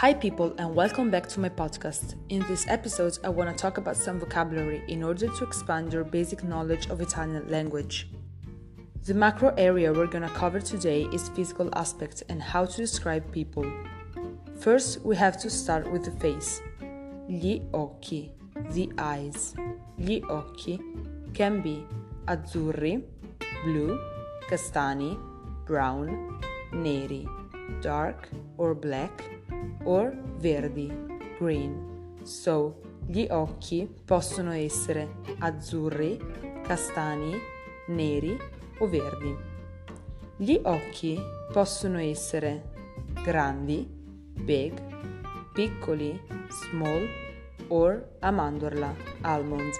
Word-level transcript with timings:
Hi, 0.00 0.14
people, 0.14 0.54
and 0.56 0.74
welcome 0.74 1.10
back 1.10 1.28
to 1.28 1.40
my 1.40 1.50
podcast. 1.50 2.14
In 2.30 2.40
this 2.48 2.64
episode, 2.68 3.18
I 3.22 3.28
want 3.28 3.50
to 3.50 3.54
talk 3.54 3.76
about 3.76 3.98
some 3.98 4.18
vocabulary 4.18 4.82
in 4.88 5.02
order 5.02 5.28
to 5.28 5.44
expand 5.44 5.92
your 5.92 6.04
basic 6.04 6.42
knowledge 6.42 6.88
of 6.88 7.02
Italian 7.02 7.46
language. 7.50 8.08
The 9.04 9.12
macro 9.12 9.52
area 9.58 9.92
we're 9.92 10.06
going 10.06 10.26
to 10.26 10.34
cover 10.34 10.58
today 10.58 11.02
is 11.12 11.28
physical 11.28 11.68
aspects 11.74 12.22
and 12.30 12.40
how 12.40 12.64
to 12.64 12.76
describe 12.78 13.30
people. 13.30 13.70
First, 14.58 15.02
we 15.02 15.16
have 15.16 15.38
to 15.42 15.50
start 15.50 15.92
with 15.92 16.06
the 16.06 16.12
face. 16.12 16.62
Gli 17.28 17.60
occhi, 17.74 18.30
the 18.72 18.90
eyes. 18.96 19.54
Gli 19.98 20.22
occhi 20.30 20.80
can 21.34 21.60
be 21.60 21.84
azzurri, 22.26 23.02
blue, 23.64 24.00
castani, 24.48 25.20
brown, 25.66 26.40
neri, 26.72 27.28
dark 27.82 28.30
or 28.56 28.74
black, 28.74 29.24
or 29.84 30.12
verdi, 30.38 30.92
green. 31.38 32.18
So, 32.22 32.80
gli 33.06 33.26
occhi 33.30 33.88
possono 34.04 34.52
essere 34.52 35.16
azzurri, 35.38 36.18
castani, 36.62 37.36
neri 37.88 38.38
o 38.78 38.88
verdi. 38.88 39.36
Gli 40.36 40.58
occhi 40.62 41.18
possono 41.52 41.98
essere 41.98 42.70
grandi, 43.22 43.86
big, 43.86 44.80
piccoli, 45.52 46.18
small 46.48 47.06
or 47.68 48.16
a 48.20 48.30
mandorla, 48.30 48.94
almond. 49.22 49.72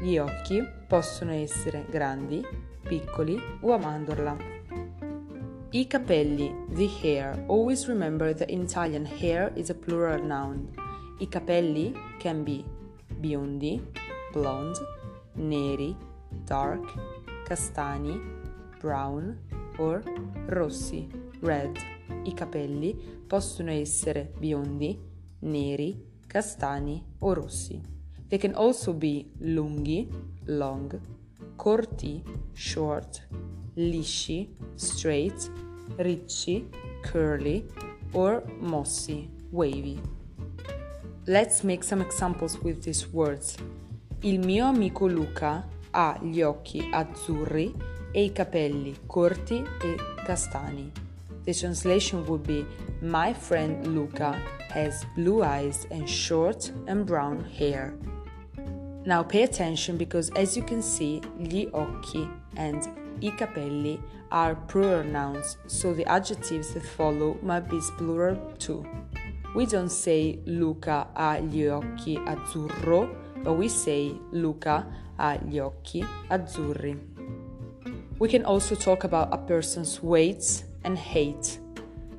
Gli 0.00 0.18
occhi 0.18 0.62
possono 0.86 1.32
essere 1.32 1.86
grandi, 1.88 2.44
piccoli 2.82 3.40
o 3.60 3.72
a 3.72 3.78
mandorla. 3.78 4.36
I 5.70 5.84
capelli, 5.84 6.50
the 6.74 6.86
hair. 6.86 7.44
Always 7.46 7.88
remember 7.88 8.32
that 8.32 8.48
in 8.48 8.62
Italian 8.62 9.04
hair 9.04 9.52
is 9.54 9.68
a 9.68 9.74
plural 9.74 10.24
noun. 10.24 10.72
I 11.20 11.26
capelli 11.26 11.94
can 12.18 12.42
be 12.42 12.64
biondi, 13.20 13.82
blonde, 14.32 14.78
neri, 15.36 15.94
dark, 16.46 16.80
castani, 17.46 18.18
brown 18.80 19.36
or 19.78 20.02
rossi, 20.46 21.06
red. 21.42 21.76
I 22.24 22.32
capelli 22.32 22.96
possono 23.26 23.70
essere 23.70 24.32
biondi, 24.40 24.98
neri, 25.40 26.02
castani 26.26 27.04
o 27.18 27.34
rossi. 27.34 27.78
They 28.26 28.38
can 28.38 28.54
also 28.54 28.94
be 28.94 29.32
lunghi, 29.42 30.08
long, 30.46 30.98
corti, 31.56 32.24
short, 32.54 33.26
lisci, 33.78 34.48
straight, 34.74 35.50
ricci, 35.96 36.68
curly, 37.02 37.64
or 38.12 38.42
mossi, 38.60 39.30
wavy. 39.52 40.00
Let's 41.26 41.62
make 41.62 41.84
some 41.84 42.00
examples 42.02 42.58
with 42.62 42.82
these 42.82 43.06
words. 43.12 43.56
Il 44.22 44.40
mio 44.40 44.66
amico 44.66 45.06
Luca 45.06 45.64
ha 45.92 46.18
gli 46.20 46.42
occhi 46.42 46.88
azzurri 46.90 47.72
e 48.10 48.24
i 48.24 48.32
capelli 48.32 48.94
corti 49.06 49.62
e 49.82 49.96
castani. 50.24 50.90
The 51.44 51.54
translation 51.54 52.24
would 52.26 52.46
be 52.46 52.66
My 53.00 53.32
friend 53.32 53.86
Luca 53.86 54.36
has 54.70 55.04
blue 55.14 55.42
eyes 55.42 55.86
and 55.90 56.06
short 56.08 56.72
and 56.86 57.04
brown 57.06 57.44
hair. 57.56 57.94
Now 59.08 59.22
pay 59.22 59.44
attention 59.44 59.96
because 59.96 60.28
as 60.36 60.54
you 60.54 60.62
can 60.62 60.82
see, 60.82 61.22
gli 61.38 61.66
occhi 61.72 62.28
and 62.56 62.86
i 63.22 63.30
capelli 63.30 63.98
are 64.30 64.54
plural 64.54 65.02
nouns, 65.02 65.56
so 65.66 65.94
the 65.94 66.04
adjectives 66.04 66.74
that 66.74 66.84
follow 66.84 67.38
must 67.40 67.70
be 67.70 67.80
plural 67.96 68.36
too. 68.58 68.84
We 69.54 69.64
don't 69.64 69.88
say 69.88 70.40
Luca 70.44 71.08
ha 71.16 71.38
gli 71.38 71.64
occhi 71.68 72.18
azzurro, 72.18 73.08
but 73.42 73.54
we 73.54 73.68
say 73.68 74.12
Luca 74.32 74.84
ha 75.16 75.38
gli 75.42 75.58
occhi 75.58 76.04
azzurri. 76.28 76.98
We 78.18 78.28
can 78.28 78.44
also 78.44 78.74
talk 78.74 79.04
about 79.04 79.32
a 79.32 79.38
person's 79.38 80.02
weight 80.02 80.64
and 80.84 80.98
height. 80.98 81.58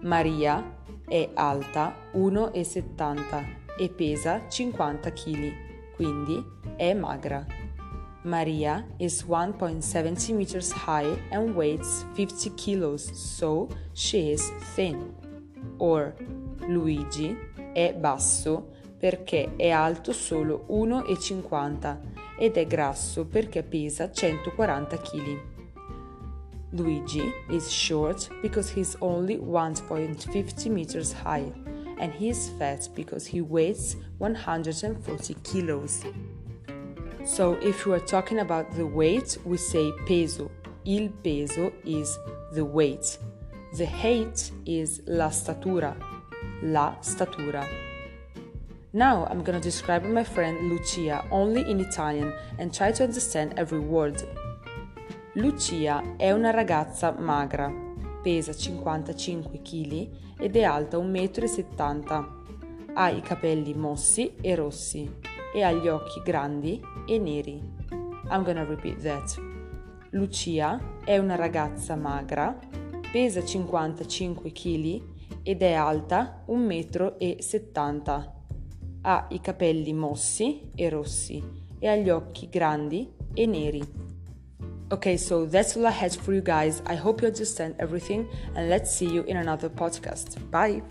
Maria 0.02 0.64
è 1.08 1.30
alta 1.36 1.94
1,70 2.14 3.46
e 3.78 3.90
pesa 3.90 4.42
50 4.50 5.12
kg, 5.12 5.69
quindi 6.00 6.42
è 6.78 6.94
magra. 6.94 7.46
Maria 8.22 8.86
is 9.00 9.26
1.70 9.26 10.34
meters 10.34 10.72
high 10.72 11.20
and 11.30 11.54
weighs 11.54 12.06
50 12.16 12.56
kilos, 12.56 13.12
so 13.12 13.68
she 13.92 14.32
is 14.32 14.50
thin. 14.76 15.14
Or 15.78 16.16
Luigi 16.70 17.38
è 17.74 17.94
basso 17.94 18.70
perché 18.98 19.58
è 19.58 19.72
alto 19.72 20.14
solo 20.14 20.66
1,50 20.70 21.98
ed 22.38 22.56
è 22.56 22.66
grasso 22.66 23.26
perché 23.26 23.64
pesa 23.64 24.10
140 24.10 24.98
kg. 25.00 25.42
Luigi 26.72 27.30
is 27.50 27.68
short 27.68 28.30
because 28.42 28.72
he's 28.74 28.96
only 29.00 29.38
1.50 29.38 30.72
meters 30.72 31.14
high 31.26 31.52
and 32.00 32.14
he 32.14 32.30
is 32.30 32.50
fat 32.58 32.88
because 32.96 33.28
he 33.28 33.42
weighs 33.42 33.96
140 34.18 35.34
kilos. 35.44 36.04
So 37.26 37.54
if 37.62 37.86
we 37.86 37.94
are 37.94 38.00
talking 38.00 38.40
about 38.40 38.72
the 38.76 38.86
weight, 38.86 39.38
we 39.46 39.58
say 39.58 39.92
peso. 40.08 40.50
Il 40.86 41.10
peso 41.24 41.72
is 41.86 42.18
the 42.54 42.66
weight. 42.66 43.18
The 43.78 43.86
height 43.86 44.52
is 44.66 45.02
la 45.06 45.30
statura. 45.30 45.96
La 46.64 46.96
statura. 47.02 47.68
Now 48.94 49.28
I'm 49.30 49.44
gonna 49.44 49.60
describe 49.60 50.04
my 50.04 50.24
friend 50.24 50.70
Lucia 50.70 51.24
only 51.30 51.70
in 51.70 51.80
Italian 51.80 52.34
and 52.58 52.74
try 52.74 52.92
to 52.94 53.04
understand 53.04 53.54
every 53.58 53.80
word. 53.80 54.28
Lucia 55.36 56.02
è 56.18 56.32
una 56.32 56.50
ragazza 56.50 57.12
magra, 57.12 57.72
pesa 58.22 58.54
55 58.54 59.62
kg 59.62 60.10
ed 60.38 60.56
è 60.56 60.64
alta 60.64 60.98
1,70 60.98 62.20
m. 62.20 62.38
Ha 62.94 63.10
i 63.10 63.22
capelli 63.22 63.74
mossi 63.74 64.36
e 64.42 64.56
rossi 64.56 65.10
e 65.54 65.64
ha 65.64 65.72
gli 65.72 65.88
occhi 65.88 66.22
grandi 66.24 66.82
e 67.08 67.18
neri. 67.18 67.62
I'm 68.30 68.44
gonna 68.44 68.64
repeat 68.64 69.02
that. 69.02 69.42
Lucia 70.12 70.80
è 71.04 71.18
una 71.18 71.36
ragazza 71.36 71.96
magra, 71.96 72.58
pesa 73.12 73.44
55 73.44 74.52
kg 74.52 75.02
ed 75.44 75.62
è 75.62 75.74
alta 75.74 76.44
1,70 76.48 78.20
m. 78.20 78.32
Ha 79.02 79.28
i 79.30 79.40
capelli 79.40 79.94
mossi 79.94 80.72
e 80.76 80.90
rossi 80.90 81.42
e 81.80 81.88
ha 81.88 81.96
gli 81.96 82.10
occhi 82.10 82.50
grandi 82.50 83.10
e 83.34 83.46
neri. 83.46 84.09
Okay, 84.92 85.18
so 85.18 85.46
that's 85.46 85.78
all 85.78 85.86
I 85.86 85.92
had 85.92 86.16
for 86.16 86.34
you 86.34 86.42
guys. 86.42 86.82
I 86.88 86.96
hope 86.96 87.22
you 87.22 87.28
understand 87.28 87.76
everything 87.78 88.28
and 88.56 88.70
let's 88.70 88.94
see 88.94 89.06
you 89.06 89.22
in 89.24 89.38
another 89.38 89.70
podcast. 89.70 90.38
Bye! 90.50 90.82